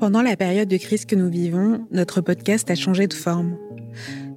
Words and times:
Pendant 0.00 0.22
la 0.22 0.36
période 0.36 0.68
de 0.68 0.76
crise 0.76 1.04
que 1.06 1.16
nous 1.16 1.28
vivons, 1.28 1.84
notre 1.90 2.20
podcast 2.20 2.70
a 2.70 2.76
changé 2.76 3.08
de 3.08 3.14
forme. 3.14 3.58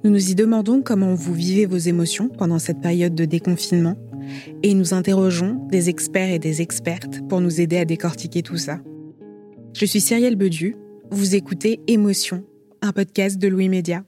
Nous 0.02 0.10
nous 0.10 0.30
y 0.30 0.34
demandons 0.34 0.82
comment 0.82 1.14
vous 1.14 1.34
vivez 1.34 1.66
vos 1.66 1.76
émotions 1.76 2.28
pendant 2.28 2.58
cette 2.58 2.80
période 2.80 3.14
de 3.14 3.24
déconfinement 3.24 3.96
et 4.64 4.74
nous 4.74 4.92
interrogeons 4.92 5.64
des 5.70 5.88
experts 5.88 6.32
et 6.32 6.40
des 6.40 6.62
expertes 6.62 7.20
pour 7.28 7.40
nous 7.40 7.60
aider 7.60 7.78
à 7.78 7.84
décortiquer 7.84 8.42
tout 8.42 8.56
ça. 8.56 8.80
Je 9.72 9.84
suis 9.84 10.00
Cyrielle 10.00 10.34
Bedu, 10.34 10.74
vous 11.12 11.36
écoutez 11.36 11.78
Émotion, 11.86 12.44
un 12.80 12.90
podcast 12.90 13.38
de 13.38 13.46
Louis 13.46 13.68
Média. 13.68 14.02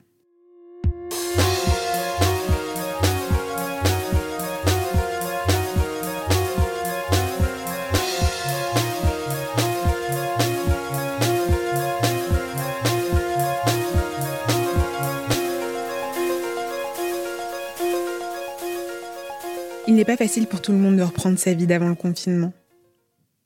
Facile 20.17 20.47
pour 20.47 20.61
tout 20.61 20.71
le 20.71 20.77
monde 20.77 20.97
de 20.97 21.03
reprendre 21.03 21.39
sa 21.39 21.53
vie 21.53 21.67
d'avant 21.67 21.89
le 21.89 21.95
confinement. 21.95 22.53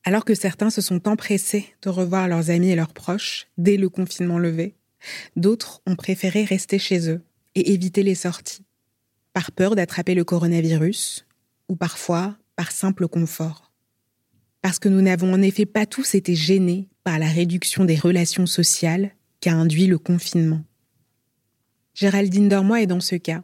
Alors 0.03 0.25
que 0.25 0.35
certains 0.35 0.69
se 0.69 0.81
sont 0.81 1.07
empressés 1.07 1.65
de 1.81 1.89
revoir 1.89 2.27
leurs 2.27 2.49
amis 2.49 2.69
et 2.71 2.75
leurs 2.75 2.93
proches 2.93 3.47
dès 3.57 3.77
le 3.77 3.89
confinement 3.89 4.39
levé, 4.39 4.75
d'autres 5.35 5.81
ont 5.85 5.95
préféré 5.95 6.43
rester 6.43 6.79
chez 6.79 7.09
eux 7.09 7.21
et 7.55 7.73
éviter 7.73 8.03
les 8.03 8.15
sorties, 8.15 8.65
par 9.33 9.51
peur 9.51 9.75
d'attraper 9.75 10.15
le 10.15 10.23
coronavirus 10.23 11.25
ou 11.67 11.75
parfois 11.75 12.37
par 12.55 12.71
simple 12.71 13.07
confort. 13.07 13.71
Parce 14.61 14.79
que 14.79 14.89
nous 14.89 15.01
n'avons 15.01 15.33
en 15.33 15.41
effet 15.41 15.65
pas 15.65 15.85
tous 15.85 16.15
été 16.15 16.35
gênés 16.35 16.89
par 17.03 17.19
la 17.19 17.27
réduction 17.27 17.85
des 17.85 17.95
relations 17.95 18.45
sociales 18.45 19.11
qu'a 19.39 19.53
induit 19.53 19.87
le 19.87 19.97
confinement. 19.97 20.63
Géraldine 21.93 22.49
Dormoy 22.49 22.83
est 22.83 22.87
dans 22.87 22.99
ce 22.99 23.15
cas 23.15 23.43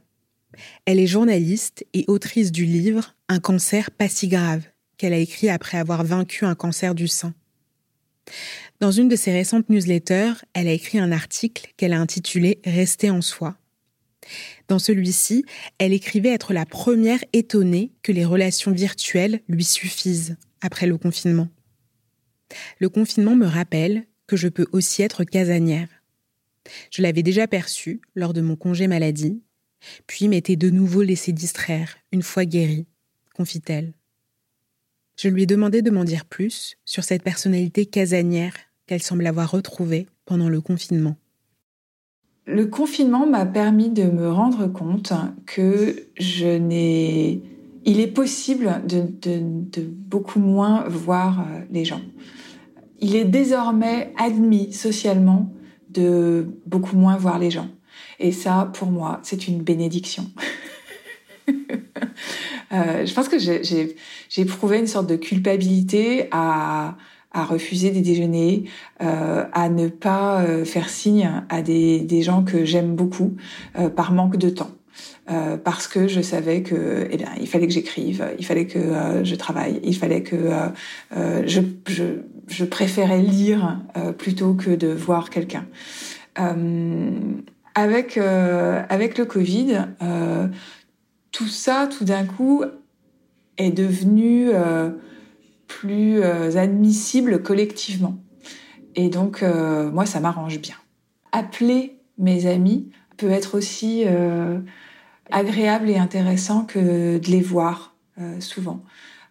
elle 0.86 1.00
est 1.00 1.08
journaliste 1.08 1.86
et 1.94 2.06
autrice 2.08 2.52
du 2.52 2.66
livre 2.66 3.16
Un 3.30 3.40
cancer 3.40 3.92
pas 3.92 4.10
si 4.10 4.28
grave, 4.28 4.64
qu'elle 4.98 5.14
a 5.14 5.18
écrit 5.18 5.50
après 5.50 5.78
avoir 5.78 6.04
vaincu 6.04 6.46
un 6.46 6.56
cancer 6.56 6.96
du 6.96 7.08
sein. 7.08 7.34
Dans 8.80 8.92
une 8.92 9.08
de 9.08 9.16
ses 9.16 9.32
récentes 9.32 9.70
newsletters, 9.70 10.34
elle 10.54 10.68
a 10.68 10.74
écrit 10.74 11.00
un 11.00 11.12
article 11.12 11.74
qu'elle 11.78 11.94
a 11.94 12.00
intitulé 12.00 12.60
Rester 12.66 13.10
en 13.10 13.22
soi. 13.22 13.58
Dans 14.68 14.80
celui-ci, 14.80 15.46
elle 15.78 15.94
écrivait 15.94 16.34
être 16.34 16.54
la 16.54 16.66
première 16.66 17.24
étonnée 17.34 17.92
que 18.02 18.12
les 18.12 18.26
relations 18.26 18.72
virtuelles 18.72 19.42
lui 19.48 19.64
suffisent 19.64 20.36
après 20.62 20.88
le 20.88 20.98
confinement. 20.98 21.48
Le 22.80 22.90
confinement 22.90 23.36
me 23.36 23.46
rappelle 23.46 24.06
que 24.28 24.36
je 24.36 24.48
peux 24.48 24.66
aussi 24.72 25.04
être 25.04 25.24
casanière. 25.24 25.90
Je 26.92 27.02
l'avais 27.02 27.24
déjà 27.24 27.48
perçu 27.48 28.02
lors 28.16 28.34
de 28.34 28.42
mon 28.42 28.56
congé 28.56 28.88
maladie 28.88 29.42
puis 30.08 30.28
m'était 30.28 30.56
de 30.56 30.70
nouveau 30.70 31.02
laissé 31.02 31.32
distraire, 31.32 31.96
une 32.12 32.24
fois 32.24 32.46
guérie, 32.46 32.86
confie-t-elle. 33.36 33.94
Je 35.18 35.30
lui 35.30 35.44
ai 35.44 35.46
demandé 35.46 35.82
de 35.82 35.92
m'en 35.92 36.04
dire 36.04 36.26
plus 36.26 36.76
sur 36.84 37.04
cette 37.04 37.24
personnalité 37.24 37.86
casanière 37.86 38.54
qu'elle 38.86 39.02
semble 39.02 39.26
avoir 39.26 39.52
retrouvée 39.52 40.08
pendant 40.26 40.50
le 40.50 40.62
confinement. 40.62 41.16
Le 42.48 42.68
confinement 42.68 43.26
m'a 43.26 43.46
permis 43.46 43.90
de 43.90 44.04
me 44.04 44.30
rendre 44.30 44.68
compte 44.68 45.14
que 45.46 46.08
je 46.18 46.58
n'ai. 46.58 47.42
Il 47.86 48.00
est 48.00 48.08
possible 48.08 48.82
de, 48.88 49.08
de, 49.22 49.82
beaucoup 49.82 50.40
moins 50.40 50.88
voir 50.88 51.42
euh, 51.42 51.62
les 51.72 51.86
gens. 51.86 52.02
Il 53.00 53.16
est 53.16 53.26
désormais 53.26 54.14
admis 54.18 54.74
socialement 54.74 55.54
de 55.90 56.48
beaucoup 56.66 56.96
moins 56.98 57.16
voir 57.16 57.40
les 57.40 57.52
gens. 57.52 57.68
Et 58.20 58.32
ça, 58.32 58.72
pour 58.74 58.90
moi, 58.90 59.20
c'est 59.24 59.48
une 59.48 59.62
bénédiction. 59.62 60.26
euh, 61.50 63.06
je 63.06 63.14
pense 63.14 63.30
que 63.30 63.38
j'ai 63.40 63.96
éprouvé 64.38 64.80
une 64.80 64.88
sorte 64.88 65.08
de 65.08 65.16
culpabilité 65.16 66.28
à, 66.32 66.96
à 67.32 67.44
refuser 67.44 67.92
des 67.92 68.02
déjeuners, 68.02 68.66
euh, 69.02 69.46
à 69.52 69.70
ne 69.70 69.88
pas 69.88 70.42
euh, 70.42 70.66
faire 70.66 70.90
signe 70.90 71.30
à 71.50 71.62
des, 71.62 72.22
gens 72.22 72.44
que 72.44 72.66
j'aime 72.66 72.96
beaucoup 72.96 73.36
par 73.96 74.12
manque 74.12 74.38
de 74.38 74.50
temps. 74.50 74.72
Parce 75.64 75.88
que 75.88 76.08
je 76.08 76.22
savais 76.22 76.62
que 76.62 77.08
eh 77.12 77.18
bien 77.18 77.30
il 77.40 77.48
fallait 77.48 77.68
que 77.68 77.74
j'écrive, 77.74 78.26
il 78.38 78.46
fallait 78.46 78.68
que 78.68 79.24
je 79.24 79.36
travaille, 79.36 79.80
il 79.84 79.96
fallait 79.96 80.22
que 80.22 80.52
je, 81.12 81.62
je, 81.88 82.04
je, 82.48 82.64
préférais 82.64 83.22
lire 83.22 83.82
plutôt 84.20 84.54
que 84.54 84.70
de 84.70 84.88
voir 84.88 85.32
quelqu'un 85.32 85.66
avec 87.76 88.18
euh, 88.18 88.82
avec 88.90 89.18
le 89.18 89.26
Covid, 89.26 89.82
euh, 90.02 90.48
tout 91.32 91.48
ça, 91.48 91.88
tout 91.88 92.06
d'un 92.06 92.26
coup, 92.26 92.64
est 93.58 93.72
devenu 93.72 94.50
euh, 94.50 94.90
plus 95.68 96.24
admissible 96.24 97.44
collectivement. 97.44 98.18
Et 98.96 99.10
donc, 99.10 99.44
moi, 99.44 100.06
ça 100.06 100.22
m'arrange 100.22 100.60
bien. 100.60 100.76
Appeler 101.34 102.00
mes 102.18 102.46
amis 102.46 102.92
peut 103.18 103.30
être 103.30 103.58
aussi 103.58 104.06
agréable 105.30 105.90
et 105.90 105.98
intéressant 105.98 106.64
que 106.64 107.18
de 107.18 107.28
les 107.28 107.42
voir 107.42 107.96
souvent. 108.40 108.84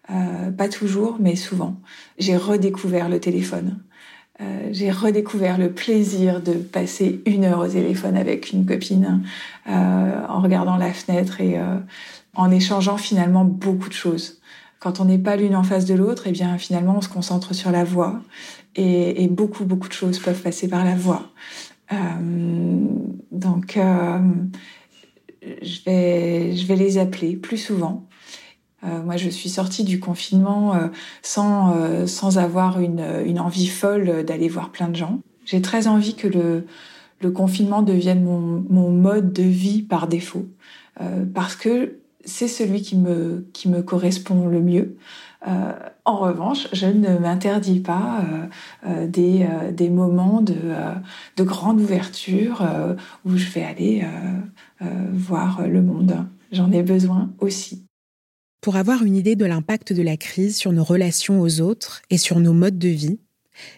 pas 0.07 0.69
toujours, 0.69 1.17
mais 1.19 1.35
souvent. 1.35 1.81
J'ai 2.19 2.37
redécouvert 2.37 3.09
le 3.09 3.19
téléphone. 3.19 3.79
Euh, 4.41 4.69
j'ai 4.71 4.91
redécouvert 4.91 5.57
le 5.57 5.71
plaisir 5.71 6.41
de 6.41 6.53
passer 6.53 7.21
une 7.25 7.45
heure 7.45 7.59
au 7.59 7.67
téléphone 7.67 8.17
avec 8.17 8.51
une 8.51 8.65
copine 8.65 9.23
euh, 9.67 10.25
en 10.27 10.41
regardant 10.41 10.75
la 10.75 10.91
fenêtre 10.91 11.39
et 11.39 11.57
euh, 11.57 11.77
en 12.33 12.51
échangeant 12.51 12.97
finalement 12.97 13.45
beaucoup 13.45 13.87
de 13.87 13.93
choses. 13.93 14.41
Quand 14.79 14.99
on 14.99 15.05
n'est 15.05 15.17
pas 15.17 15.37
l'une 15.37 15.55
en 15.55 15.63
face 15.63 15.85
de 15.85 15.93
l'autre, 15.93 16.27
et 16.27 16.31
eh 16.31 16.33
bien 16.33 16.57
finalement 16.57 16.97
on 16.97 17.01
se 17.01 17.07
concentre 17.07 17.55
sur 17.55 17.71
la 17.71 17.85
voix 17.85 18.19
et, 18.75 19.23
et 19.23 19.27
beaucoup 19.29 19.63
beaucoup 19.63 19.87
de 19.87 19.93
choses 19.93 20.19
peuvent 20.19 20.41
passer 20.41 20.67
par 20.67 20.83
la 20.83 20.95
voix. 20.95 21.31
Euh, 21.93 21.95
donc 23.31 23.79
je 25.61 25.83
vais 25.85 26.55
je 26.57 26.67
vais 26.67 26.75
les 26.75 26.97
appeler 26.97 27.37
plus 27.37 27.57
souvent. 27.57 28.05
Euh, 28.85 29.01
moi, 29.03 29.17
je 29.17 29.29
suis 29.29 29.49
sortie 29.49 29.83
du 29.83 29.99
confinement 29.99 30.75
euh, 30.75 30.87
sans, 31.21 31.75
euh, 31.75 32.05
sans 32.07 32.37
avoir 32.37 32.79
une, 32.79 33.39
envie 33.39 33.67
folle 33.67 34.23
d'aller 34.23 34.47
voir 34.47 34.69
plein 34.69 34.87
de 34.87 34.95
gens. 34.95 35.19
J'ai 35.45 35.61
très 35.61 35.87
envie 35.87 36.15
que 36.15 36.27
le, 36.27 36.65
confinement 37.33 37.81
devienne 37.81 38.23
mon, 38.23 38.91
mode 38.91 39.33
de 39.33 39.41
vie 39.41 39.81
par 39.81 40.07
défaut, 40.07 40.45
parce 41.33 41.55
que 41.55 41.97
c'est 42.23 42.47
celui 42.47 42.83
qui 42.83 42.95
me, 42.95 43.47
qui 43.51 43.67
me 43.67 43.81
correspond 43.81 44.47
le 44.47 44.61
mieux. 44.61 44.95
En 45.43 46.17
revanche, 46.17 46.67
je 46.71 46.85
ne 46.85 47.17
m'interdis 47.17 47.79
pas 47.79 48.23
des, 49.07 49.47
des 49.73 49.89
moments 49.89 50.41
de, 50.41 50.55
de 51.35 51.43
grande 51.43 51.81
ouverture 51.81 52.63
où 53.25 53.35
je 53.35 53.49
vais 53.49 53.63
aller 53.63 54.05
voir 55.11 55.67
le 55.67 55.81
monde. 55.81 56.27
J'en 56.51 56.71
ai 56.71 56.83
besoin 56.83 57.31
aussi. 57.39 57.84
Pour 58.65 58.77
avoir 58.77 59.03
une 59.03 59.15
idée 59.15 59.35
de 59.35 59.45
l'impact 59.45 59.93
de 59.93 60.01
la 60.01 60.17
crise 60.17 60.57
sur 60.57 60.71
nos 60.71 60.83
relations 60.83 61.39
aux 61.39 61.61
autres 61.61 62.01
et 62.09 62.17
sur 62.17 62.39
nos 62.39 62.51
modes 62.51 62.79
de 62.79 62.89
vie, 62.89 63.19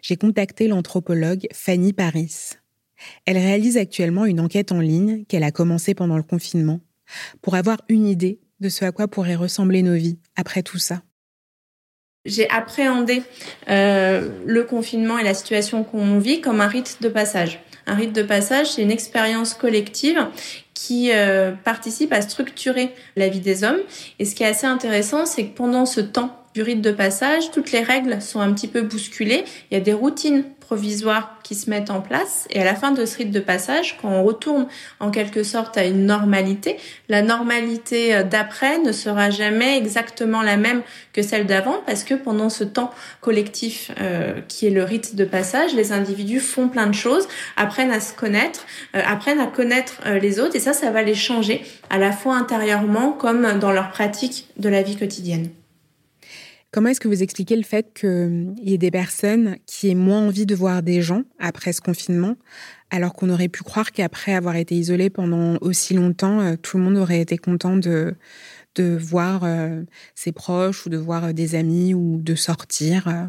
j'ai 0.01 0.15
contacté 0.15 0.69
l'anthropologue 0.69 1.45
Fanny 1.51 1.91
Paris. 1.91 2.51
Elle 3.25 3.37
réalise 3.37 3.75
actuellement 3.75 4.23
une 4.23 4.39
enquête 4.39 4.71
en 4.71 4.79
ligne 4.79 5.25
qu'elle 5.25 5.43
a 5.43 5.51
commencée 5.51 5.93
pendant 5.93 6.15
le 6.15 6.23
confinement 6.23 6.79
pour 7.41 7.55
avoir 7.55 7.81
une 7.89 8.07
idée 8.07 8.39
de 8.61 8.69
ce 8.69 8.85
à 8.85 8.93
quoi 8.93 9.09
pourraient 9.09 9.35
ressembler 9.35 9.83
nos 9.83 9.95
vies 9.95 10.19
après 10.37 10.63
tout 10.63 10.79
ça. 10.79 11.01
J'ai 12.23 12.49
appréhendé 12.49 13.23
euh, 13.67 14.29
le 14.45 14.63
confinement 14.63 15.19
et 15.19 15.23
la 15.25 15.33
situation 15.33 15.83
qu'on 15.83 16.17
vit 16.17 16.39
comme 16.39 16.61
un 16.61 16.67
rite 16.67 16.99
de 17.01 17.09
passage. 17.09 17.59
Un 17.87 17.95
rite 17.95 18.13
de 18.13 18.23
passage, 18.23 18.71
c'est 18.71 18.83
une 18.83 18.91
expérience 18.91 19.53
collective 19.53 20.27
qui 20.77 21.09
euh, 21.11 21.53
participe 21.63 22.13
à 22.13 22.21
structurer 22.21 22.93
la 23.15 23.29
vie 23.29 23.39
des 23.39 23.63
hommes. 23.63 23.79
Et 24.19 24.25
ce 24.25 24.35
qui 24.35 24.43
est 24.43 24.47
assez 24.47 24.67
intéressant, 24.67 25.25
c'est 25.25 25.47
que 25.47 25.55
pendant 25.55 25.87
ce 25.87 26.01
temps 26.01 26.39
du 26.57 26.63
rite 26.63 26.81
de 26.81 26.89
passage, 26.89 27.51
toutes 27.51 27.71
les 27.71 27.83
règles 27.83 28.19
sont 28.19 28.39
un 28.39 28.51
petit 28.51 28.67
peu 28.67 28.81
bousculées. 28.81 29.43
Il 29.69 29.77
y 29.77 29.79
a 29.79 29.83
des 29.83 29.93
routines 29.93 30.43
provisoires 30.59 31.37
qui 31.43 31.53
se 31.53 31.69
mettent 31.69 31.91
en 31.91 32.01
place. 32.01 32.47
Et 32.49 32.59
à 32.59 32.65
la 32.65 32.73
fin 32.73 32.89
de 32.89 33.05
ce 33.05 33.15
rite 33.17 33.29
de 33.29 33.39
passage, 33.39 33.99
quand 34.01 34.09
on 34.09 34.23
retourne 34.23 34.65
en 34.99 35.11
quelque 35.11 35.43
sorte 35.43 35.77
à 35.77 35.85
une 35.85 36.07
normalité, 36.07 36.77
la 37.09 37.21
normalité 37.21 38.15
euh, 38.15 38.23
d'après 38.23 38.79
ne 38.79 38.91
sera 38.91 39.29
jamais 39.29 39.77
exactement 39.77 40.41
la 40.41 40.57
même 40.57 40.81
que 41.13 41.21
celle 41.21 41.45
d'avant 41.45 41.75
parce 41.85 42.03
que 42.03 42.15
pendant 42.15 42.49
ce 42.49 42.63
temps 42.63 42.89
collectif 43.21 43.91
euh, 44.01 44.41
qui 44.47 44.65
est 44.65 44.71
le 44.71 44.83
rite 44.83 45.15
de 45.15 45.25
passage, 45.25 45.75
les 45.75 45.91
individus 45.91 46.39
font 46.39 46.69
plein 46.69 46.87
de 46.87 46.95
choses, 46.95 47.27
apprennent 47.55 47.91
à 47.91 47.99
se 47.99 48.15
connaître, 48.15 48.65
euh, 48.95 49.01
apprennent 49.05 49.39
à 49.39 49.45
connaître 49.45 50.01
les 50.19 50.39
autres 50.39 50.55
et 50.55 50.59
ça, 50.59 50.73
ça 50.73 50.89
va 50.89 51.03
les 51.03 51.13
changer 51.13 51.63
à 51.91 51.99
la 51.99 52.11
fois 52.11 52.35
intérieurement 52.35 53.11
comme 53.11 53.59
dans 53.59 53.71
leur 53.71 53.91
pratique 53.91 54.47
de 54.57 54.69
la 54.69 54.81
vie 54.81 54.97
quotidienne. 54.97 55.49
Comment 56.77 56.89
est-ce 56.89 56.99
que 56.99 57.07
vous 57.07 57.23
expliquez 57.23 57.55
le 57.55 57.63
fait 57.63 57.91
qu'il 57.99 58.53
y 58.61 58.75
ait 58.75 58.77
des 58.77 58.91
personnes 58.91 59.55
qui 59.65 59.89
aient 59.89 59.95
moins 59.95 60.19
envie 60.27 60.45
de 60.45 60.53
voir 60.53 60.83
des 60.83 61.01
gens 61.01 61.23
après 61.39 61.73
ce 61.73 61.81
confinement, 61.81 62.35
alors 62.91 63.13
qu'on 63.13 63.31
aurait 63.31 63.47
pu 63.47 63.63
croire 63.63 63.91
qu'après 63.91 64.35
avoir 64.35 64.55
été 64.57 64.75
isolé 64.75 65.09
pendant 65.09 65.57
aussi 65.61 65.95
longtemps, 65.95 66.39
euh, 66.39 66.55
tout 66.55 66.77
le 66.77 66.83
monde 66.83 66.97
aurait 66.97 67.19
été 67.19 67.39
content 67.39 67.77
de, 67.77 68.13
de 68.75 68.95
voir 68.95 69.41
euh, 69.43 69.81
ses 70.13 70.31
proches 70.31 70.85
ou 70.85 70.89
de 70.89 70.97
voir 70.97 71.23
euh, 71.23 71.33
des 71.33 71.55
amis 71.55 71.95
ou 71.95 72.19
de 72.21 72.35
sortir 72.35 73.27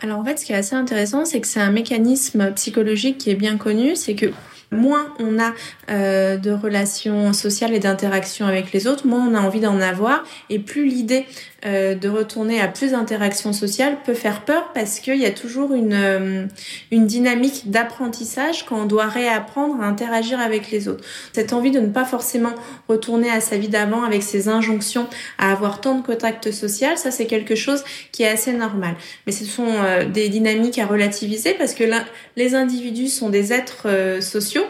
alors 0.00 0.20
en 0.20 0.24
fait, 0.24 0.38
ce 0.38 0.44
qui 0.44 0.52
est 0.52 0.56
assez 0.56 0.76
intéressant, 0.76 1.24
c'est 1.24 1.40
que 1.40 1.46
c'est 1.46 1.60
un 1.60 1.72
mécanisme 1.72 2.52
psychologique 2.54 3.18
qui 3.18 3.30
est 3.30 3.34
bien 3.34 3.56
connu, 3.56 3.96
c'est 3.96 4.14
que 4.14 4.26
moins 4.70 5.12
on 5.18 5.38
a 5.38 5.54
euh, 5.90 6.36
de 6.36 6.50
relations 6.50 7.32
sociales 7.32 7.74
et 7.74 7.80
d'interactions 7.80 8.46
avec 8.46 8.72
les 8.72 8.86
autres, 8.86 9.06
moins 9.06 9.26
on 9.26 9.34
a 9.34 9.40
envie 9.40 9.60
d'en 9.60 9.80
avoir, 9.80 10.24
et 10.50 10.58
plus 10.58 10.86
l'idée 10.86 11.26
euh, 11.66 11.96
de 11.96 12.08
retourner 12.08 12.60
à 12.60 12.68
plus 12.68 12.92
d'interactions 12.92 13.52
sociales 13.52 13.96
peut 14.04 14.14
faire 14.14 14.44
peur 14.44 14.70
parce 14.74 15.00
qu'il 15.00 15.18
y 15.18 15.26
a 15.26 15.32
toujours 15.32 15.74
une, 15.74 15.92
euh, 15.92 16.46
une 16.92 17.06
dynamique 17.06 17.70
d'apprentissage 17.70 18.64
quand 18.64 18.82
on 18.82 18.84
doit 18.84 19.06
réapprendre 19.08 19.82
à 19.82 19.86
interagir 19.86 20.38
avec 20.38 20.70
les 20.70 20.86
autres. 20.86 21.04
Cette 21.32 21.52
envie 21.52 21.72
de 21.72 21.80
ne 21.80 21.88
pas 21.88 22.04
forcément 22.04 22.54
retourner 22.88 23.28
à 23.28 23.40
sa 23.40 23.58
vie 23.58 23.68
d'avant 23.68 24.04
avec 24.04 24.22
ses 24.22 24.48
injonctions 24.48 25.08
à 25.38 25.50
avoir 25.50 25.80
tant 25.80 25.96
de 25.96 26.06
contacts 26.06 26.52
sociaux, 26.52 26.94
ça 26.94 27.10
c'est 27.10 27.26
quelque 27.26 27.56
chose 27.56 27.82
qui 28.12 28.22
est 28.22 28.28
assez 28.28 28.52
normal. 28.52 28.94
Mais 29.26 29.32
ce 29.32 29.44
sont 29.44 29.66
des 30.12 30.28
dynamiques 30.28 30.78
à 30.78 30.86
relativiser 30.86 31.54
parce 31.54 31.74
que 31.74 31.82
là, 31.82 32.04
les 32.36 32.54
individus 32.54 33.08
sont 33.08 33.30
des 33.30 33.52
êtres 33.52 34.20
sociaux 34.20 34.64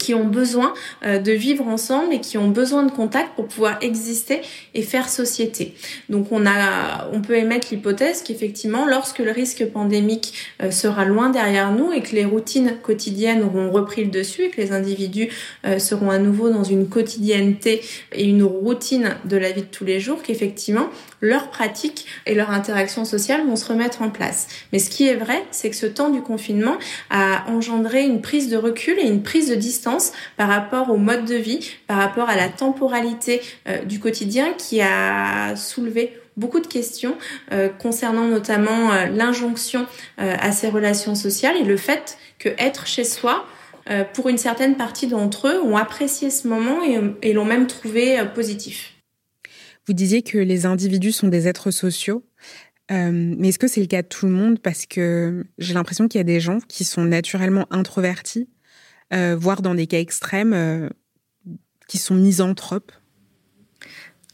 qui 0.00 0.14
ont 0.14 0.24
besoin 0.24 0.72
euh, 1.04 1.18
de 1.18 1.32
vivre 1.32 1.68
ensemble 1.68 2.14
et 2.14 2.20
qui 2.20 2.38
ont 2.38 2.48
besoin 2.48 2.82
de 2.84 2.90
contact 2.90 3.34
pour 3.36 3.46
pouvoir 3.46 3.78
exister 3.82 4.40
et 4.74 4.82
faire 4.82 5.08
société. 5.08 5.74
Donc 6.08 6.32
on 6.32 6.46
a, 6.46 7.08
on 7.12 7.20
peut 7.20 7.36
émettre 7.36 7.68
l'hypothèse 7.70 8.22
qu'effectivement, 8.22 8.86
lorsque 8.86 9.18
le 9.18 9.30
risque 9.30 9.66
pandémique 9.66 10.32
euh, 10.62 10.70
sera 10.70 11.04
loin 11.04 11.28
derrière 11.28 11.70
nous 11.72 11.92
et 11.92 12.00
que 12.00 12.16
les 12.16 12.24
routines 12.24 12.76
quotidiennes 12.82 13.42
auront 13.42 13.70
repris 13.70 14.04
le 14.04 14.10
dessus 14.10 14.44
et 14.44 14.50
que 14.50 14.60
les 14.60 14.72
individus 14.72 15.28
euh, 15.66 15.78
seront 15.78 16.10
à 16.10 16.18
nouveau 16.18 16.48
dans 16.48 16.64
une 16.64 16.88
quotidienneté 16.88 17.82
et 18.12 18.24
une 18.24 18.42
routine 18.42 19.16
de 19.26 19.36
la 19.36 19.52
vie 19.52 19.62
de 19.62 19.66
tous 19.66 19.84
les 19.84 20.00
jours, 20.00 20.22
qu'effectivement 20.22 20.88
leurs 21.20 21.50
pratiques 21.50 22.06
et 22.24 22.34
leurs 22.34 22.50
interactions 22.50 23.04
sociales 23.04 23.46
vont 23.46 23.56
se 23.56 23.66
remettre 23.66 24.00
en 24.00 24.08
place. 24.08 24.46
Mais 24.72 24.78
ce 24.78 24.88
qui 24.88 25.06
est 25.06 25.16
vrai, 25.16 25.44
c'est 25.50 25.68
que 25.68 25.76
ce 25.76 25.86
temps 25.86 26.08
du 26.08 26.22
confinement 26.22 26.78
a 27.10 27.44
engendré 27.48 28.04
une 28.04 28.22
prise 28.22 28.48
de 28.48 28.56
recul 28.56 28.98
et 28.98 29.06
une 29.06 29.22
prise 29.22 29.50
de 29.50 29.54
distance 29.54 29.89
par 30.36 30.48
rapport 30.48 30.90
au 30.90 30.96
mode 30.96 31.24
de 31.24 31.34
vie, 31.34 31.70
par 31.86 31.98
rapport 31.98 32.28
à 32.28 32.36
la 32.36 32.48
temporalité 32.48 33.40
euh, 33.68 33.84
du 33.84 34.00
quotidien 34.00 34.52
qui 34.56 34.80
a 34.80 35.56
soulevé 35.56 36.16
beaucoup 36.36 36.60
de 36.60 36.66
questions 36.66 37.16
euh, 37.52 37.68
concernant 37.68 38.26
notamment 38.26 38.92
euh, 38.92 39.06
l'injonction 39.06 39.86
à 40.16 40.52
ces 40.52 40.68
relations 40.68 41.14
sociales 41.14 41.56
et 41.56 41.64
le 41.64 41.76
fait 41.76 42.18
que 42.38 42.48
être 42.58 42.86
chez 42.86 43.04
soi, 43.04 43.46
pour 44.12 44.28
une 44.28 44.38
certaine 44.38 44.76
partie 44.76 45.06
d'entre 45.06 45.48
eux, 45.48 45.60
ont 45.62 45.76
apprécié 45.76 46.30
ce 46.30 46.46
moment 46.46 46.78
et, 47.22 47.32
l'ont 47.32 47.44
même 47.44 47.66
trouvé 47.66 48.22
positif. 48.34 48.94
Vous 49.86 49.94
disiez 49.94 50.22
que 50.22 50.38
les 50.38 50.66
individus 50.66 51.12
sont 51.12 51.28
des 51.28 51.48
êtres 51.48 51.70
sociaux. 51.70 52.22
mais 52.90 53.48
est-ce 53.48 53.58
que 53.58 53.66
c'est 53.66 53.80
le 53.80 53.86
cas 53.86 54.02
de 54.02 54.08
tout 54.08 54.26
le 54.26 54.32
monde? 54.32 54.60
Parce 54.60 54.86
que 54.86 55.44
j'ai 55.58 55.74
l'impression 55.74 56.06
qu'il 56.06 56.18
y 56.18 56.20
a 56.20 56.24
des 56.24 56.40
gens 56.40 56.58
qui 56.68 56.84
sont 56.84 57.04
naturellement 57.04 57.66
introvertis 57.70 58.48
voire 59.36 59.62
dans 59.62 59.74
des 59.74 59.86
cas 59.86 59.98
extrêmes 59.98 60.52
euh, 60.52 60.88
qui 61.88 61.98
sont 61.98 62.14
misanthropes 62.14 62.92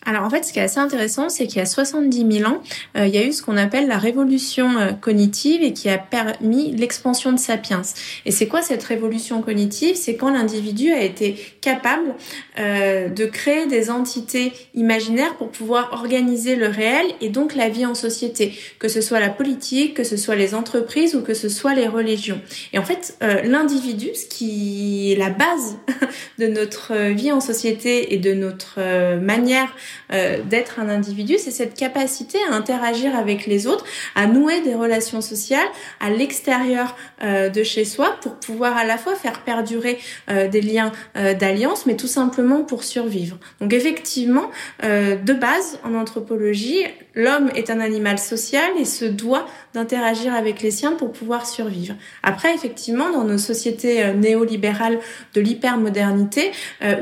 alors 0.07 0.23
en 0.23 0.31
fait, 0.31 0.45
ce 0.45 0.53
qui 0.53 0.61
est 0.61 0.63
assez 0.63 0.79
intéressant, 0.79 1.29
c'est 1.29 1.49
qu'il 1.49 1.59
y 1.59 1.61
a 1.61 1.67
70 1.67 2.39
000 2.39 2.49
ans, 2.49 2.63
euh, 2.97 3.09
il 3.09 3.15
y 3.15 3.19
a 3.19 3.25
eu 3.25 3.33
ce 3.33 3.43
qu'on 3.43 3.57
appelle 3.57 3.89
la 3.89 3.99
révolution 3.99 4.79
euh, 4.79 4.93
cognitive 4.93 5.65
et 5.65 5.73
qui 5.73 5.89
a 5.89 5.99
permis 5.99 6.71
l'expansion 6.71 7.33
de 7.33 7.39
sapiens. 7.39 7.83
Et 8.25 8.31
c'est 8.31 8.47
quoi 8.47 8.63
cette 8.63 8.85
révolution 8.85 9.43
cognitive? 9.43 9.97
C'est 9.97 10.15
quand 10.15 10.31
l'individu 10.31 10.93
a 10.93 11.03
été 11.03 11.35
capable 11.61 12.15
euh, 12.61 13.09
de 13.09 13.27
créer 13.27 13.67
des 13.67 13.91
entités 13.91 14.53
imaginaires 14.75 15.35
pour 15.35 15.51
pouvoir 15.51 15.93
organiser 15.93 16.55
le 16.55 16.69
réel 16.69 17.07
et 17.21 17.29
donc 17.29 17.57
la 17.57 17.69
vie 17.69 17.85
en 17.85 17.97
société, 17.97 18.57
que 18.79 18.87
ce 18.87 19.01
soit 19.01 19.19
la 19.19 19.29
politique, 19.29 19.95
que 19.95 20.05
ce 20.05 20.17
soit 20.17 20.37
les 20.37 20.55
entreprises 20.55 21.17
ou 21.17 21.23
que 21.23 21.35
ce 21.35 21.49
soit 21.49 21.75
les 21.75 21.89
religions. 21.89 22.41
Et 22.73 22.79
en 22.79 22.85
fait, 22.85 23.19
l'individu, 23.45 24.11
ce 24.15 24.27
qui 24.27 25.13
est 25.13 25.17
la 25.17 25.31
base 25.31 25.77
de 26.39 26.47
notre 26.47 27.11
vie 27.11 27.33
en 27.33 27.41
société 27.41 28.15
et 28.15 28.19
de 28.19 28.35
notre 28.35 28.79
manière 29.19 29.75
euh, 30.13 30.43
d'être 30.43 30.81
un 30.81 30.89
individu, 30.89 31.37
c'est 31.39 31.51
cette 31.51 31.75
capacité 31.75 32.39
à 32.51 32.55
interagir 32.55 33.17
avec 33.17 33.47
les 33.47 33.67
autres, 33.67 33.85
à 34.15 34.27
nouer 34.27 34.61
des 34.61 34.75
relations 34.75 35.21
sociales 35.21 35.67
à 36.01 36.11
l'extérieur 36.11 36.97
euh, 37.23 37.49
de 37.49 37.63
chez 37.63 37.85
soi 37.85 38.17
pour 38.21 38.37
pouvoir 38.37 38.77
à 38.77 38.85
la 38.85 38.99
fois 38.99 39.15
faire 39.15 39.41
perdurer 39.43 39.99
euh, 40.31 40.49
des 40.49 40.61
liens 40.61 40.93
d'alliance, 41.39 41.87
mais 41.87 41.97
tout 41.97 42.07
simplement 42.07 42.63
pour 42.63 42.85
survivre. 42.85 43.39
Donc 43.61 43.73
effectivement, 43.73 44.51
de 44.83 45.33
base, 45.33 45.79
en 45.85 45.95
anthropologie, 45.95 46.85
l'homme 47.15 47.51
est 47.55 47.71
un 47.71 47.81
animal 47.81 48.19
social 48.19 48.71
et 48.79 48.85
se 48.85 49.05
doit 49.05 49.47
d'interagir 49.75 50.35
avec 50.35 50.63
les 50.63 50.71
siens 50.71 50.93
pour 50.93 51.13
pouvoir 51.13 51.47
survivre. 51.47 51.95
Après, 52.23 52.55
effectivement, 52.55 53.11
dans 53.11 53.25
nos 53.25 53.39
sociétés 53.39 54.13
néolibérales 54.15 54.99
de 55.35 55.41
l'hypermodernité, 55.41 56.53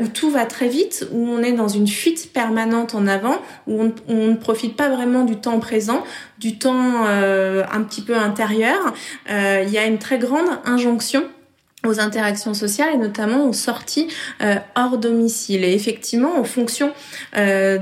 où 0.00 0.08
tout 0.08 0.31
va 0.31 0.46
très 0.46 0.69
vite, 0.69 1.06
où 1.12 1.29
on 1.29 1.43
est 1.43 1.52
dans 1.52 1.69
une 1.69 1.88
fuite 1.88 2.32
permanente 2.32 2.84
en 2.93 3.07
avant, 3.07 3.37
où 3.67 3.93
on, 4.09 4.15
ne 4.15 4.35
profite 4.35 4.77
pas 4.77 4.89
vraiment 4.89 5.25
du 5.25 5.37
temps 5.37 5.59
présent, 5.61 6.03
du 6.39 6.59
temps 6.59 7.07
euh, 7.07 7.65
un 7.73 7.83
petit 7.83 8.03
peu 8.03 8.17
intérieur. 8.17 8.79
Euh, 9.31 9.65
il 9.67 9.73
y 9.73 9.79
a 9.79 9.87
une 9.87 9.99
très 9.99 10.19
grande 10.19 10.49
injonction 10.65 11.25
aux 11.87 12.01
interactions 12.01 12.55
sociales 12.55 12.95
et 12.95 12.97
notamment 12.97 13.47
aux 13.47 13.53
sorties 13.53 14.09
euh, 14.43 14.57
hors 14.75 14.97
domicile. 14.97 15.65
Et 15.65 15.75
effectivement, 15.75 16.39
en 16.39 16.45
fonction 16.45 16.93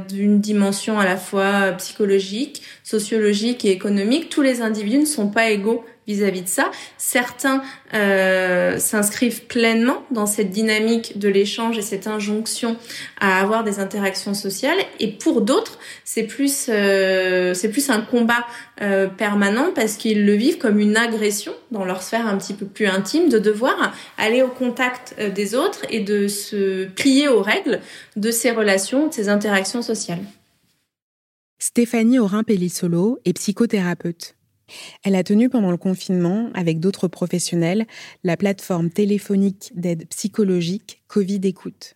d'une 0.09 0.41
dimension 0.41 0.99
à 0.99 1.05
la 1.05 1.17
fois 1.17 1.73
psychologique, 1.79 2.63
sociologique 2.83 3.65
et 3.65 3.71
économique, 3.71 4.29
tous 4.29 4.43
les 4.43 4.61
individus 4.61 4.99
ne 4.99 5.05
sont 5.05 5.29
pas 5.29 5.51
égaux 5.51 5.85
vis-à-vis 6.07 6.43
de 6.43 6.49
ça. 6.49 6.71
Certains 6.99 7.63
euh, 7.95 8.79
s'inscrivent 8.79 9.47
pleinement 9.47 10.03
dans 10.11 10.27
cette 10.27 10.51
dynamique 10.51 11.19
de 11.19 11.29
l'échange 11.29 11.79
et 11.79 11.83
cette 11.83 12.07
injonction 12.07 12.77
à 13.21 13.41
avoir 13.41 13.65
des 13.65 13.79
interactions 13.79 14.35
sociales. 14.35 14.79
Et 15.01 15.09
pour 15.09 15.43
d'autres, 15.43 15.79
c'est 16.05 16.25
plus 16.25 16.67
euh, 16.69 17.55
plus 17.73 17.91
un 17.91 18.01
combat 18.01 18.45
euh, 18.83 19.07
permanent 19.07 19.71
parce 19.75 19.97
qu'ils 19.97 20.27
le 20.27 20.35
vivent 20.35 20.59
comme 20.59 20.79
une 20.79 20.97
agression 20.97 21.53
dans 21.71 21.85
leur 21.85 22.03
sphère 22.03 22.27
un 22.27 22.37
petit 22.37 22.55
peu 22.55 22.67
plus 22.67 22.87
intime 22.87 23.29
de 23.29 23.39
devoir 23.39 23.95
aller 24.19 24.43
au 24.43 24.49
contact 24.49 25.15
des 25.35 25.55
autres 25.55 25.81
et 25.89 26.01
de 26.01 26.29
se 26.29 26.85
plier 26.85 27.29
aux 27.29 27.43
règles 27.43 27.81
de 28.17 28.31
ces 28.31 28.51
relations, 28.51 29.09
de 29.09 29.15
ces 29.15 29.29
interactions 29.29 29.83
sociales. 29.83 30.23
Stéphanie 31.59 32.19
Aurin-Pellissolo 32.19 33.21
est 33.25 33.35
psychothérapeute. 33.35 34.35
Elle 35.05 35.15
a 35.15 35.25
tenu 35.25 35.49
pendant 35.49 35.71
le 35.71 35.77
confinement, 35.77 36.51
avec 36.55 36.81
d'autres 36.81 37.09
professionnels, 37.09 37.87
la 38.25 38.37
plateforme 38.37 38.91
téléphonique 38.91 39.73
d'aide 39.75 40.07
psychologique 40.09 41.03
Covid 41.09 41.41
Écoute. 41.45 41.95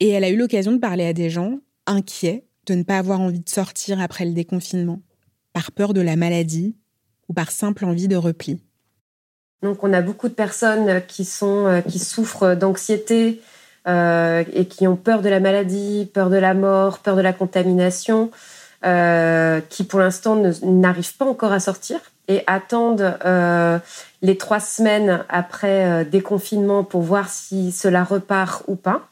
Et 0.00 0.10
elle 0.10 0.24
a 0.24 0.30
eu 0.30 0.36
l'occasion 0.36 0.72
de 0.72 0.78
parler 0.78 1.06
à 1.06 1.12
des 1.12 1.30
gens 1.30 1.58
inquiets 1.86 2.44
de 2.66 2.74
ne 2.74 2.82
pas 2.82 2.98
avoir 2.98 3.20
envie 3.20 3.40
de 3.40 3.48
sortir 3.48 4.00
après 4.00 4.24
le 4.24 4.32
déconfinement, 4.32 5.00
par 5.52 5.72
peur 5.72 5.94
de 5.94 6.00
la 6.00 6.16
maladie 6.16 6.76
ou 7.28 7.32
par 7.32 7.50
simple 7.50 7.84
envie 7.84 8.08
de 8.08 8.16
repli. 8.16 8.60
Donc 9.62 9.82
on 9.82 9.92
a 9.92 10.02
beaucoup 10.02 10.28
de 10.28 10.34
personnes 10.34 11.02
qui, 11.06 11.24
sont, 11.24 11.66
euh, 11.66 11.80
qui 11.80 11.98
souffrent 11.98 12.54
d'anxiété 12.54 13.40
euh, 13.88 14.44
et 14.52 14.66
qui 14.66 14.86
ont 14.86 14.96
peur 14.96 15.22
de 15.22 15.28
la 15.28 15.40
maladie, 15.40 16.10
peur 16.12 16.28
de 16.28 16.36
la 16.36 16.54
mort, 16.54 16.98
peur 16.98 17.16
de 17.16 17.22
la 17.22 17.32
contamination. 17.32 18.30
Euh, 18.86 19.60
qui 19.68 19.82
pour 19.82 19.98
l'instant 19.98 20.40
n'arrivent 20.62 21.16
pas 21.16 21.24
encore 21.24 21.50
à 21.50 21.58
sortir 21.58 21.98
et 22.28 22.44
attendent 22.46 23.18
euh, 23.24 23.80
les 24.22 24.38
trois 24.38 24.60
semaines 24.60 25.24
après 25.28 25.86
euh, 25.86 26.04
déconfinement 26.04 26.84
pour 26.84 27.02
voir 27.02 27.28
si 27.28 27.72
cela 27.72 28.04
repart 28.04 28.62
ou 28.68 28.76
pas. 28.76 29.08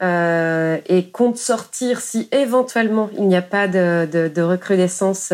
et 0.00 1.10
comptent 1.12 1.36
sortir 1.36 2.00
si 2.00 2.28
éventuellement 2.32 3.08
il 3.16 3.28
n'y 3.28 3.36
a 3.36 3.42
pas 3.42 3.68
de, 3.68 4.42
recrudescence 4.42 5.32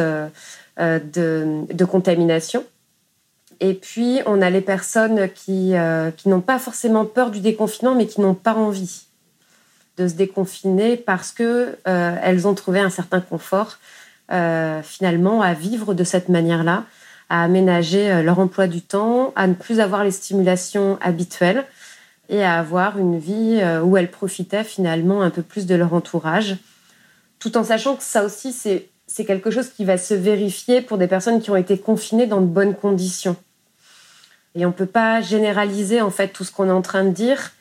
de, 0.78 1.85
contamination. 1.87 2.64
Et 3.61 3.73
puis, 3.73 4.21
on 4.26 4.43
a 4.43 4.50
les 4.50 4.61
personnes 4.61 5.31
qui 5.31 5.73
n'ont 6.26 6.43
pas 6.43 6.59
forcément 6.59 7.07
peur 7.07 7.31
du 7.31 7.40
déconfinement, 7.40 7.95
mais 7.95 8.07
qui 8.07 8.21
n'ont 8.21 8.35
pas 8.35 8.52
envie 8.52 9.08
de 9.99 10.09
se 10.09 10.14
déconfiner 10.14 10.97
parce 10.97 11.33
que 11.33 11.76
euh, 11.87 12.17
elles 12.23 12.47
ont 12.47 12.55
trouvé 12.55 12.81
un 12.81 12.90
certain 12.90 13.21
confort 13.21 13.78
euh, 14.33 14.83
finalement 14.83 15.43
à 15.43 15.55
vivre 15.55 15.95
de 15.95 16.05
cette 16.05 16.28
manière-là, 16.28 16.85
à 17.28 17.43
aménager 17.43 18.11
euh, 18.11 18.23
leur 18.23 18.38
emploi 18.38 18.67
du 18.67 18.83
temps, 18.83 19.33
à 19.37 19.47
ne 19.47 19.55
plus 19.55 19.81
avoir 19.81 20.05
les 20.05 20.11
stimulations 20.11 20.99
habituelles 21.00 21.64
et 22.28 22.45
à 22.45 22.59
avoir 22.59 22.99
une 22.99 23.19
vie 23.19 23.62
où 23.83 23.97
elles 23.97 24.11
profitaient 24.11 24.62
finalement 24.62 25.23
un 25.23 25.31
peu 25.31 25.40
plus 25.40 25.64
de 25.64 25.75
leur 25.75 25.95
entourage, 25.95 26.57
tout 27.38 27.57
en 27.57 27.64
sachant 27.64 27.97
que 27.97 28.02
ça 28.02 28.23
aussi 28.23 28.52
c'est 28.52 28.90
c'est 29.07 29.25
quelque 29.25 29.50
chose 29.50 29.71
qui 29.71 29.87
va 29.87 29.97
se 29.97 30.12
vérifier 30.12 30.83
pour 30.83 30.99
des 30.99 31.07
personnes 31.07 31.40
qui 31.40 31.50
ont 31.50 31.57
été 31.57 31.78
confinées 31.78 32.26
dans 32.26 32.43
de 32.43 32.47
bonnes 32.47 32.75
conditions. 32.75 33.37
Et 34.55 34.67
on 34.67 34.69
ne 34.69 34.75
peut 34.75 34.87
pas 34.87 35.23
généraliser 35.23 36.02
en 36.02 36.11
fait 36.11 36.28
tout 36.28 36.45
ce 36.45 36.52
qu'on 36.52 36.69
est 36.69 36.73
en 36.73 36.83
train 36.83 37.05
de 37.05 37.11
dire, 37.11 37.52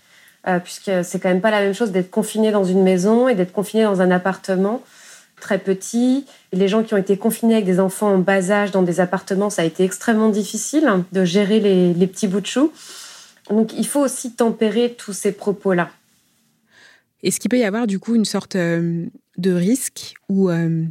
euh, 0.48 0.60
puisque 0.60 0.92
c'est 1.04 1.20
quand 1.20 1.30
même 1.30 1.42
pas 1.42 1.52
la 1.52 1.62
même 1.62 1.74
chose 1.74 1.92
d'être 1.92 2.10
confiné 2.10 2.52
dans 2.52 2.64
une 2.64 2.84
maison 2.84 3.28
et 3.28 3.36
d'être 3.36 3.52
confiné 3.52 3.84
dans 3.84 4.02
un 4.02 4.12
appartement 4.12 4.82
très 5.40 5.60
petit. 5.60 6.26
les 6.52 6.68
gens 6.68 6.84
qui 6.84 6.94
ont 6.94 6.98
été 6.98 7.18
confinés 7.18 7.56
avec 7.56 7.66
des 7.66 7.80
enfants 7.80 8.14
en 8.14 8.18
bas 8.18 8.50
âge 8.50 8.72
dans 8.72 8.82
des 8.82 9.00
appartements, 9.00 9.50
ça 9.50 9.62
a 9.62 9.66
été 9.66 9.84
extrêmement 9.84 10.30
difficile 10.30 10.90
de 11.12 11.26
gérer 11.26 11.60
les, 11.60 12.08
petits 12.08 12.28
bouts 12.28 12.42
de 12.42 12.46
chou. 12.48 12.72
Donc 13.50 13.74
il 13.74 13.86
faut 13.86 14.00
aussi 14.00 14.34
tempérer 14.34 14.96
tous 14.98 15.14
ces 15.14 15.32
propos-là. 15.32 15.92
Est-ce 17.24 17.40
qu'il 17.40 17.50
peut 17.50 17.60
y 17.60 17.64
avoir 17.64 17.88
du 17.88 18.00
coup 18.00 18.16
une 18.16 18.26
sorte 18.26 18.56
euh, 18.56 19.06
de 19.38 19.52
risque 19.52 20.16
ou 20.30 20.50
euh, 20.50 20.84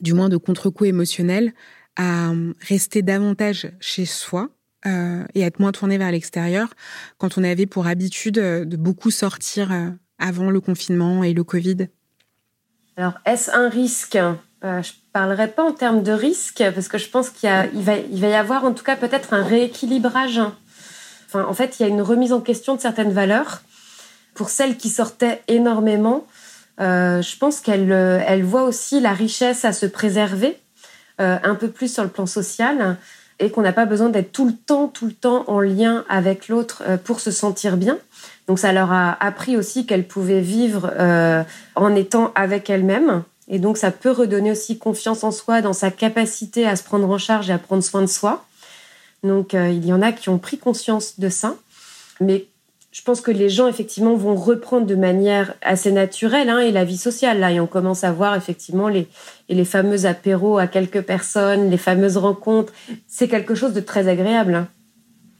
du 0.00 0.12
moins 0.12 0.28
de 0.28 0.36
contre-coup 0.36 0.84
émotionnel 0.84 1.52
à 1.96 2.32
rester 2.60 3.02
davantage 3.02 3.70
chez 3.80 4.04
soi 4.04 4.50
euh, 4.86 5.24
et 5.34 5.42
être 5.42 5.60
moins 5.60 5.72
tourné 5.72 5.98
vers 5.98 6.10
l'extérieur 6.10 6.68
quand 7.18 7.38
on 7.38 7.44
avait 7.44 7.66
pour 7.66 7.86
habitude 7.86 8.34
de 8.34 8.76
beaucoup 8.76 9.10
sortir 9.10 9.72
avant 10.18 10.50
le 10.50 10.60
confinement 10.60 11.24
et 11.24 11.32
le 11.32 11.44
Covid. 11.44 11.88
Alors 12.96 13.14
est-ce 13.24 13.50
un 13.50 13.68
risque? 13.68 14.18
Je 14.62 14.68
ne 14.68 14.82
parlerai 15.12 15.48
pas 15.48 15.62
en 15.62 15.72
termes 15.72 16.02
de 16.02 16.12
risque 16.12 16.62
parce 16.74 16.88
que 16.88 16.96
je 16.96 17.08
pense 17.08 17.28
qu'il 17.30 17.50
va, 17.74 17.98
y 17.98 18.34
avoir 18.34 18.64
en 18.64 18.72
tout 18.72 18.84
cas 18.84 18.96
peut-être 18.96 19.34
un 19.34 19.42
rééquilibrage. 19.42 20.40
Enfin, 21.26 21.44
en 21.44 21.52
fait, 21.52 21.78
il 21.78 21.82
y 21.82 21.86
a 21.86 21.88
une 21.88 22.00
remise 22.00 22.32
en 22.32 22.40
question 22.40 22.74
de 22.76 22.80
certaines 22.80 23.12
valeurs. 23.12 23.62
Pour 24.34 24.48
celles 24.48 24.76
qui 24.76 24.88
sortaient 24.88 25.42
énormément, 25.48 26.26
euh, 26.80 27.22
je 27.22 27.36
pense 27.36 27.60
qu'elle 27.60 27.92
euh, 27.92 28.20
elle 28.26 28.42
voit 28.42 28.64
aussi 28.64 29.00
la 29.00 29.12
richesse 29.12 29.64
à 29.64 29.72
se 29.72 29.86
préserver 29.86 30.56
euh, 31.20 31.38
un 31.42 31.54
peu 31.54 31.68
plus 31.68 31.92
sur 31.92 32.02
le 32.02 32.08
plan 32.08 32.26
social 32.26 32.96
et 33.38 33.50
qu'on 33.50 33.62
n'a 33.62 33.72
pas 33.72 33.86
besoin 33.86 34.08
d'être 34.08 34.32
tout 34.32 34.46
le 34.46 34.54
temps, 34.54 34.88
tout 34.88 35.06
le 35.06 35.12
temps 35.12 35.44
en 35.48 35.60
lien 35.60 36.04
avec 36.08 36.48
l'autre 36.48 36.82
pour 37.04 37.20
se 37.20 37.30
sentir 37.30 37.76
bien. 37.76 37.98
Donc 38.46 38.58
ça 38.58 38.72
leur 38.72 38.92
a 38.92 39.16
appris 39.24 39.56
aussi 39.56 39.86
qu'elles 39.86 40.06
pouvaient 40.06 40.40
vivre 40.40 40.92
en 41.74 41.94
étant 41.94 42.32
avec 42.34 42.70
elles-mêmes. 42.70 43.22
Et 43.48 43.58
donc 43.58 43.76
ça 43.76 43.90
peut 43.90 44.10
redonner 44.10 44.52
aussi 44.52 44.78
confiance 44.78 45.24
en 45.24 45.30
soi, 45.30 45.60
dans 45.62 45.72
sa 45.72 45.90
capacité 45.90 46.66
à 46.66 46.76
se 46.76 46.84
prendre 46.84 47.10
en 47.10 47.18
charge 47.18 47.50
et 47.50 47.52
à 47.52 47.58
prendre 47.58 47.82
soin 47.82 48.00
de 48.02 48.06
soi. 48.06 48.44
Donc 49.22 49.52
il 49.52 49.84
y 49.84 49.92
en 49.92 50.02
a 50.02 50.12
qui 50.12 50.28
ont 50.28 50.38
pris 50.38 50.58
conscience 50.58 51.18
de 51.18 51.28
ça. 51.28 51.56
Mais 52.20 52.46
je 52.94 53.02
pense 53.02 53.20
que 53.20 53.32
les 53.32 53.48
gens 53.48 53.66
effectivement 53.66 54.14
vont 54.14 54.36
reprendre 54.36 54.86
de 54.86 54.94
manière 54.94 55.54
assez 55.62 55.90
naturelle 55.90 56.48
hein, 56.48 56.60
et 56.60 56.70
la 56.70 56.84
vie 56.84 56.96
sociale 56.96 57.40
là 57.40 57.50
et 57.50 57.58
on 57.58 57.66
commence 57.66 58.04
à 58.04 58.12
voir 58.12 58.36
effectivement 58.36 58.86
les 58.86 59.08
et 59.48 59.54
les 59.56 59.64
fameux 59.64 60.06
apéros 60.06 60.58
à 60.58 60.68
quelques 60.68 61.02
personnes, 61.02 61.70
les 61.70 61.76
fameuses 61.76 62.16
rencontres, 62.16 62.72
c'est 63.08 63.26
quelque 63.26 63.56
chose 63.56 63.72
de 63.72 63.80
très 63.80 64.06
agréable. 64.06 64.54
Hein. 64.54 64.68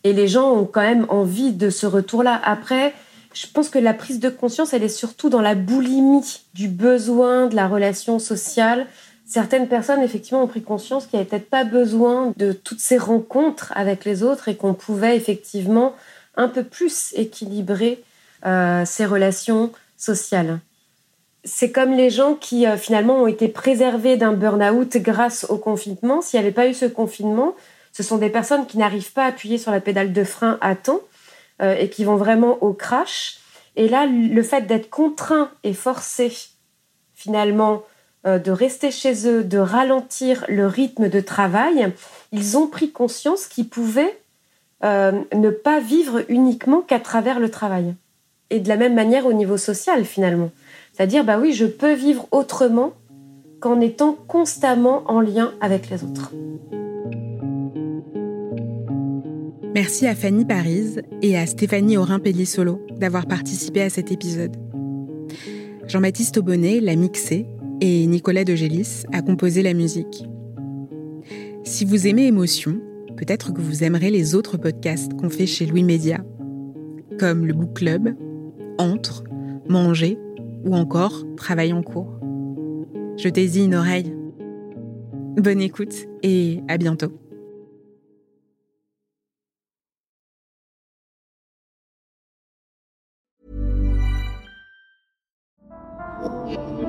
Et 0.03 0.13
les 0.13 0.27
gens 0.27 0.53
ont 0.53 0.67
quand 0.67 0.83
même 0.83 1.07
envie 1.09 1.53
de 1.53 1.71
ce 1.71 1.87
retour-là. 1.87 2.39
Après, 2.45 2.93
je 3.33 3.47
pense 3.47 3.71
que 3.71 3.79
la 3.79 3.95
prise 3.95 4.19
de 4.19 4.29
conscience, 4.29 4.75
elle 4.75 4.83
est 4.83 4.89
surtout 4.89 5.31
dans 5.31 5.41
la 5.41 5.55
boulimie 5.55 6.43
du 6.55 6.69
besoin 6.69 7.47
de 7.47 7.57
la 7.57 7.69
relation 7.69 8.19
sociale. 8.19 8.87
Certaines 9.25 9.69
personnes, 9.69 10.03
effectivement, 10.03 10.43
ont 10.43 10.49
pris 10.49 10.63
conscience 10.63 11.07
qu'il 11.07 11.19
n'y 11.19 11.23
avait 11.23 11.31
peut-être 11.31 11.49
pas 11.49 11.65
besoin 11.65 12.35
de 12.37 12.53
toutes 12.53 12.81
ces 12.81 12.99
rencontres 12.99 13.73
avec 13.75 14.05
les 14.05 14.23
autres 14.23 14.49
et 14.49 14.57
qu'on 14.57 14.75
pouvait 14.75 15.17
effectivement 15.17 15.95
un 16.37 16.49
peu 16.49 16.65
plus 16.65 17.13
équilibrer 17.15 18.03
euh, 18.47 18.85
ces 18.85 19.07
relations 19.07 19.73
sociales. 19.97 20.61
C'est 21.45 21.73
comme 21.73 21.93
les 21.93 22.11
gens 22.11 22.35
qui 22.35 22.67
euh, 22.67 22.77
finalement 22.77 23.23
ont 23.23 23.27
été 23.27 23.49
préservés 23.49 24.17
d'un 24.17 24.33
burn-out 24.33 24.97
grâce 24.99 25.47
au 25.49 25.59
confinement. 25.59 26.21
S'il 26.21 26.41
n'y 26.41 26.47
avait 26.47 26.55
pas 26.55 26.69
eu 26.69 26.75
ce 26.75 26.87
confinement, 26.87 27.55
ce 27.93 28.03
sont 28.03 28.19
des 28.19 28.31
personnes 28.31 28.67
qui 28.67 28.79
n'arrivent 28.79 29.13
pas 29.13 29.25
à 29.25 29.29
appuyer 29.29 29.59
sur 29.59 29.71
la 29.71 29.81
pédale 29.81 30.13
de 30.13 30.25
frein 30.25 30.59
à 30.61 30.75
temps 30.75 31.01
euh, 31.63 31.75
et 31.77 31.89
qui 31.89 32.05
vont 32.05 32.17
vraiment 32.17 32.63
au 32.63 32.73
crash. 32.73 33.39
Et 33.77 33.89
là, 33.89 34.07
le 34.07 34.43
fait 34.43 34.67
d'être 34.67 34.91
contraint 34.91 35.51
et 35.63 35.75
forcé 35.75 36.33
finalement 37.15 37.83
de 38.25 38.51
rester 38.51 38.91
chez 38.91 39.29
eux, 39.29 39.45
de 39.45 39.59
ralentir 39.59 40.47
le 40.49 40.67
rythme 40.67 41.11
de 41.11 41.21
travail, 41.21 41.93
ils 42.33 42.57
ont 42.57 42.69
pris 42.69 42.91
conscience 42.91 43.47
qu'ils 43.47 43.69
pouvaient 43.69 44.19
euh, 44.85 45.13
ne 45.35 45.51
pas 45.51 45.81
vivre 45.81 46.25
uniquement 46.29 46.83
qu'à 46.83 47.01
travers 47.01 47.41
le 47.41 47.51
travail. 47.51 47.95
Et 48.51 48.61
de 48.61 48.69
la 48.69 48.77
même 48.77 48.95
manière 48.95 49.27
au 49.27 49.33
niveau 49.33 49.57
social 49.57 50.05
finalement. 50.05 50.51
C'est-à-dire, 50.93 51.25
bah 51.25 51.39
oui, 51.41 51.53
je 51.53 51.67
peux 51.67 51.95
vivre 51.95 52.29
autrement 52.31 52.93
qu'en 53.61 53.81
étant 53.81 54.17
constamment 54.29 55.03
en 55.07 55.21
lien 55.21 55.55
avec 55.61 55.91
les 55.91 56.05
autres. 56.05 56.33
Merci 59.75 60.07
à 60.07 60.15
Fanny 60.15 60.45
Paris 60.45 60.97
et 61.21 61.37
à 61.37 61.47
Stéphanie 61.47 61.97
Aurin-Pellier-Solo 61.97 62.87
d'avoir 62.93 63.27
participé 63.27 63.83
à 63.83 63.91
cet 63.91 64.13
épisode. 64.13 64.57
Jean-Baptiste 65.89 66.39
Aubonnet 66.39 66.79
l'a 66.81 66.95
mixé 66.95 67.47
et 67.81 68.07
Nicolas 68.07 68.45
De 68.45 68.55
Gélis 68.55 69.05
a 69.13 69.21
composé 69.21 69.63
la 69.63 69.75
musique. 69.75 70.25
Si 71.65 71.85
vous 71.85 72.07
aimez 72.07 72.27
Émotion, 72.27 72.79
peut-être 73.17 73.53
que 73.53 73.61
vous 73.61 73.85
aimerez 73.85 74.11
les 74.11 74.35
autres 74.35 74.57
podcasts 74.57 75.15
qu'on 75.15 75.31
fait 75.31 75.47
chez 75.47 75.67
Louis 75.67 75.85
Média, 75.85 76.25
comme 77.19 77.47
le 77.47 77.55
Book 77.55 77.75
Club, 77.75 78.15
Entre, 78.79 79.25
Manger 79.69 80.19
ou 80.65 80.75
encore 80.75 81.25
Travail 81.37 81.73
en 81.73 81.83
cours. 81.83 82.19
Jetez-y 83.17 83.65
une 83.65 83.75
oreille. 83.75 84.15
Bonne 85.37 85.61
écoute 85.61 85.95
et 86.23 86.61
à 86.69 86.77
bientôt. 86.77 87.13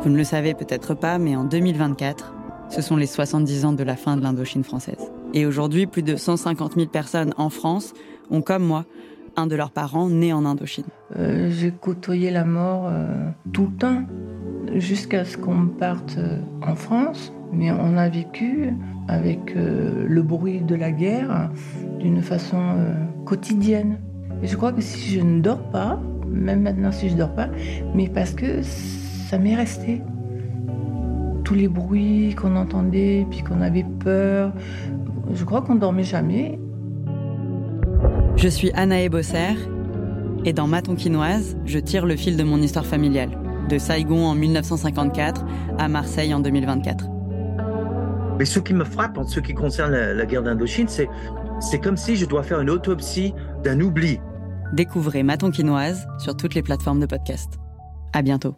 Vous 0.03 0.12
ne 0.12 0.17
le 0.17 0.24
savez 0.24 0.53
peut-être 0.53 0.94
pas, 0.94 1.17
mais 1.17 1.36
en 1.36 1.46
2024, 1.46 2.36
ce 2.70 2.82
sont 2.82 2.96
les 2.96 3.08
70 3.08 3.65
ans 3.65 3.74
de 3.74 3.84
la 3.84 3.96
fin 3.96 4.17
de 4.17 4.22
l'Indochine 4.22 4.63
française. 4.63 5.12
Et 5.36 5.46
aujourd'hui, 5.46 5.86
plus 5.86 6.01
de 6.01 6.15
150 6.15 6.75
000 6.75 6.88
personnes 6.88 7.34
en 7.38 7.50
France 7.50 7.94
ont, 8.32 8.42
comme 8.42 8.63
moi, 8.63 8.86
un 9.36 9.48
de 9.48 9.56
leurs 9.58 9.72
parents 9.72 10.10
né 10.10 10.32
en 10.32 10.46
Indochine. 10.46 10.86
Euh, 11.18 11.51
j'ai 11.51 11.72
côtoyé 11.72 12.32
la 12.32 12.46
mort 12.46 12.88
euh, 12.88 13.30
tout 13.51 13.68
le 13.70 13.77
temps, 13.77 14.04
jusqu'à 14.75 15.25
ce 15.25 15.38
qu'on 15.38 15.68
parte 15.68 16.15
euh, 16.18 16.39
en 16.65 16.75
France. 16.75 17.34
Mais 17.51 17.70
on 17.70 17.98
a 17.98 18.08
vécu 18.08 18.74
avec 19.08 19.54
le 19.56 20.22
bruit 20.24 20.62
de 20.62 20.75
la 20.75 20.92
guerre 20.92 21.51
d'une 22.00 22.22
façon 22.22 22.75
quotidienne. 23.24 24.00
Et 24.42 24.48
je 24.48 24.58
crois 24.58 24.74
que 24.74 24.82
si 24.82 25.13
je 25.13 25.22
ne 25.22 25.42
dors 25.42 25.62
pas, 25.70 26.01
même 26.27 26.63
maintenant 26.63 26.92
si 26.92 27.08
je 27.08 27.13
ne 27.13 27.20
dors 27.20 27.34
pas, 27.34 27.48
mais 27.94 28.10
parce 28.10 28.32
que 28.32 28.62
ça 28.63 29.38
m'est 29.38 29.56
resté 29.56 30.01
tous 31.46 31.54
les 31.54 31.68
bruits 31.68 32.36
qu'on 32.36 32.56
entendait, 32.58 33.25
puis 33.30 33.42
qu'on 33.42 33.62
avait 33.62 33.86
peur. 34.00 34.51
Je 35.34 35.44
crois 35.44 35.62
qu'on 35.62 35.75
dormait 35.75 36.03
jamais. 36.03 36.60
Je 38.36 38.48
suis 38.48 38.72
Anaë 38.74 39.10
Bosser 39.10 39.55
et 40.46 40.53
dans 40.53 40.67
Ma 40.67 40.82
Tonquinoise, 40.82 41.58
je 41.65 41.79
tire 41.79 42.05
le 42.05 42.15
fil 42.15 42.38
de 42.38 42.44
mon 42.44 42.62
histoire 42.62 42.86
familiale, 42.86 43.32
de 43.70 43.77
Saigon 43.77 44.25
en 44.25 44.36
1954 44.36 45.44
à 45.79 45.88
Marseille 45.88 46.34
en 46.34 46.39
2024. 46.39 47.08
Mais 48.38 48.46
ce 48.46 48.60
qui 48.60 48.74
me 48.74 48.84
frappe 48.84 49.17
en 49.17 49.25
ce 49.25 49.39
qui 49.39 49.53
concerne 49.53 49.91
la, 49.91 50.25
guerre 50.25 50.44
d'Indochine, 50.44 50.88
c'est 50.88 51.10
c'est 51.62 51.79
comme 51.79 51.96
si 51.96 52.17
je 52.17 52.25
dois 52.25 52.44
faire 52.44 52.60
une 52.60 52.70
autopsie 52.70 53.34
d'un 53.63 53.79
oubli. 53.79 54.20
Découvrez 54.74 55.24
Ma 55.24 55.38
Tonquinoise 55.38 56.05
sur 56.20 56.36
toutes 56.36 56.53
les 56.53 56.62
plateformes 56.62 57.00
de 57.00 57.05
podcast. 57.05 57.53
À 58.13 58.22
bientôt. 58.22 58.55